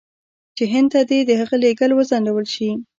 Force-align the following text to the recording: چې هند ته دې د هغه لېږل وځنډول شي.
چې 0.57 0.63
هند 0.73 0.87
ته 0.93 0.99
دې 1.09 1.19
د 1.25 1.31
هغه 1.39 1.55
لېږل 1.63 1.91
وځنډول 1.93 2.45
شي. 2.53 2.69